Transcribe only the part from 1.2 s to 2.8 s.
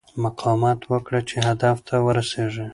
چې هدف ته ورسېږې.